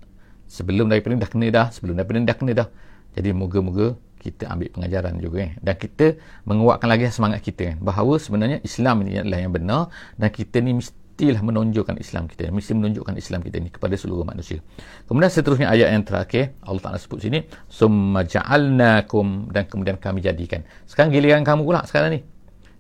[0.49, 2.69] sebelum daripada ni dah kena dah, sebelum daripada ni dah kena dah.
[3.15, 5.53] Jadi moga-moga kita ambil pengajaran juga eh.
[5.63, 9.83] dan kita menguatkan lagi semangat kita kan bahawa sebenarnya Islam ini adalah yang benar
[10.19, 14.59] dan kita ni mestilah menunjukkan Islam kita mesti menunjukkan Islam kita ni kepada seluruh manusia.
[15.07, 20.67] Kemudian seterusnya ayat yang terakhir Allah Taala sebut sini summa ja'alnakum dan kemudian kami jadikan.
[20.85, 22.21] Sekarang giliran kamu pula sekarang ni.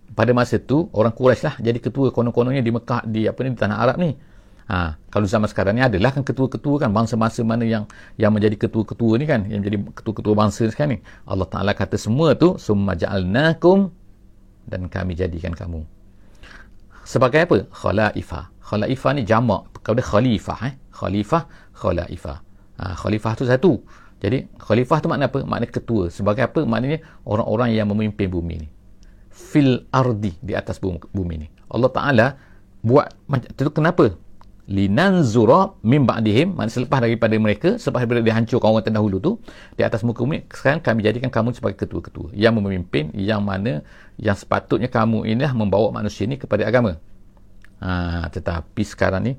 [0.09, 3.59] Pada masa tu orang Quraisy lah jadi ketua konon-kononnya di Mekah di apa ni di
[3.59, 4.11] tanah Arab ni.
[4.69, 7.89] Ha, kalau zaman sekarang ni adalah kan ketua-ketua kan bangsa-bangsa mana yang
[8.21, 11.01] yang menjadi ketua-ketua ni kan yang menjadi ketua-ketua bangsa sekarang ni.
[11.25, 13.89] Allah Taala kata semua tu summa ja'alnakum
[14.69, 15.89] dan kami jadikan kamu.
[17.09, 17.65] Sebagai apa?
[17.73, 18.53] Khalaifa.
[18.61, 20.75] Khalaifa ni jamak kepada khalifah eh.
[20.93, 22.45] Khalifah, khalaifa.
[22.77, 23.73] Ha, khalifah tu satu.
[24.21, 25.49] Jadi khalifah tu makna apa?
[25.49, 26.13] Makna ketua.
[26.13, 26.61] Sebagai apa?
[26.69, 28.69] Maknanya orang-orang yang memimpin bumi ni.
[29.33, 31.49] Fil ardi di atas bumi ni.
[31.73, 32.27] Allah Taala
[32.85, 34.28] buat macam tu kenapa?
[34.69, 36.53] Linanzura min ba'dihim.
[36.53, 39.33] Maknanya selepas daripada mereka selepas daripada dihancurkan orang terdahulu tu
[39.75, 42.37] di atas muka bumi sekarang kami jadikan kamu sebagai ketua-ketua.
[42.37, 43.81] Yang memimpin yang mana
[44.21, 47.01] yang sepatutnya kamu inilah membawa manusia ini kepada agama.
[47.81, 49.33] Ha, tetapi sekarang ni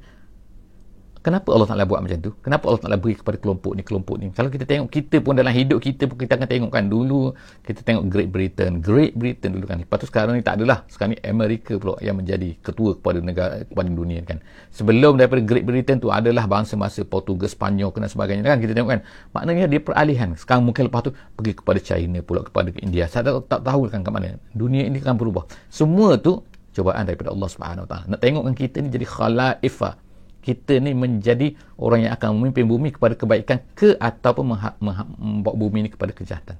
[1.20, 2.32] Kenapa Allah Ta'ala buat macam tu?
[2.40, 4.32] Kenapa Allah Ta'ala beri kepada kelompok ni, kelompok ni?
[4.32, 7.84] Kalau kita tengok, kita pun dalam hidup kita pun kita akan tengok kan dulu, kita
[7.84, 8.80] tengok Great Britain.
[8.80, 9.84] Great Britain dulu kan.
[9.84, 10.88] Lepas tu sekarang ni tak adalah.
[10.88, 14.40] Sekarang ni Amerika pula yang menjadi ketua kepada negara, kepada dunia kan.
[14.72, 18.64] Sebelum daripada Great Britain tu adalah bangsa masa Portugal, Spanyol dan sebagainya kan.
[18.64, 19.02] Kita tengok kan.
[19.36, 20.32] Maknanya dia peralihan.
[20.40, 23.12] Sekarang mungkin lepas tu pergi kepada China pula, kepada India.
[23.12, 24.40] Saya tak, tak tahu kan ke mana.
[24.56, 25.44] Dunia ini akan berubah.
[25.68, 26.40] Semua tu
[26.72, 28.04] cobaan daripada Allah Subhanahu Wa Taala.
[28.16, 30.08] Nak tengok kan kita ni jadi khalaifah
[30.40, 35.90] kita ni menjadi orang yang akan memimpin bumi kepada kebaikan ke ataupun membawa bumi ni
[35.92, 36.56] kepada kejahatan.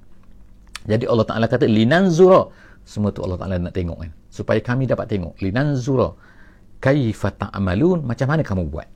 [0.84, 2.48] Jadi Allah Taala kata linanzura
[2.84, 6.16] semua tu Allah Taala nak tengok kan supaya kami dapat tengok linanzura
[6.80, 8.88] kaifa ta'malun macam mana kamu buat.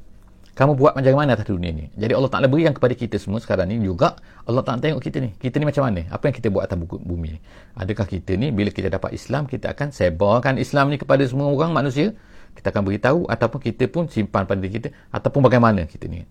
[0.54, 1.90] Kamu buat macam mana atas dunia ni.
[1.98, 4.14] Jadi Allah Taala berikan kepada kita semua sekarang ni juga
[4.46, 5.34] Allah Taala tengok kita ni.
[5.34, 6.06] Kita ni macam mana?
[6.08, 7.40] Apa yang kita buat atas bumi ni?
[7.74, 11.74] Adakah kita ni bila kita dapat Islam kita akan sebarkan Islam ni kepada semua orang
[11.74, 12.14] manusia?
[12.54, 16.22] Kita akan beritahu ataupun kita pun simpan pada diri kita ataupun bagaimana kita ni.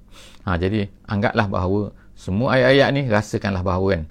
[0.48, 1.82] Ha, jadi anggaplah bahawa
[2.16, 4.04] semua ayat-ayat ni rasakanlah bahawa kan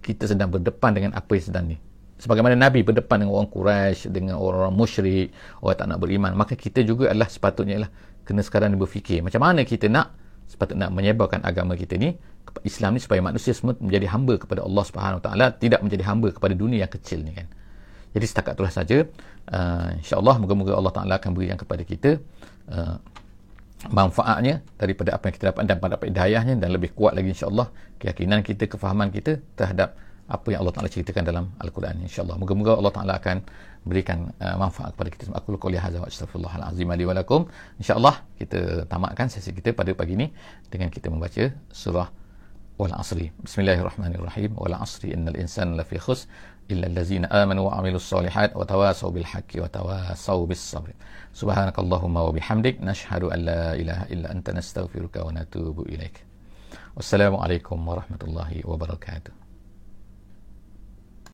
[0.00, 1.76] kita sedang berdepan dengan apa yang sedang ni.
[2.18, 5.30] Sebagaimana Nabi berdepan dengan orang Quraisy dengan orang-orang musyrik
[5.62, 7.90] orang tak nak beriman maka kita juga adalah sepatutnya lah
[8.26, 10.18] kena sekarang ni berfikir macam mana kita nak
[10.50, 12.18] sepatutnya nak menyebarkan agama kita ni
[12.66, 16.58] Islam ni supaya manusia semua menjadi hamba kepada Allah Subhanahu taala tidak menjadi hamba kepada
[16.58, 17.46] dunia yang kecil ni kan
[18.18, 18.98] jadi setakat itulah saja
[19.54, 22.10] uh, insyaAllah moga-moga Allah Ta'ala akan berikan kepada kita
[22.74, 22.98] uh,
[23.94, 27.70] manfaatnya daripada apa yang kita dapat dan dapat hidayahnya dan lebih kuat lagi insyaAllah
[28.02, 29.94] keyakinan kita, kefahaman kita terhadap
[30.28, 32.04] apa yang Allah Ta'ala ceritakan dalam Al-Quran.
[32.04, 32.36] insyaAllah.
[32.36, 33.36] Moga-moga Allah Ta'ala akan
[33.88, 35.22] berikan uh, manfaat kepada kita.
[35.32, 37.16] Aku lukul hadza wa astaghfirullahalazim li wa
[37.80, 40.28] insyaallah kita tamatkan sesi kita pada pagi ini
[40.68, 42.08] dengan kita membaca surah
[42.76, 43.32] wal asri.
[43.40, 44.52] Bismillahirrahmanirrahim.
[44.60, 46.28] Wal asri innal insana lafi khusr
[46.68, 50.92] illa allazina amanu wa amilus solihat wa tawasaw bil haqqi wa tawasaw bis sabr.
[51.32, 55.84] Subhanakallahumma wa bihamdik nashhadu an la ilaha illa anta nastaghfiruka wa natubu